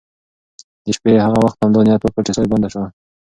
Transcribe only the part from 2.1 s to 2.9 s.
چې ساه یې بنده شوه.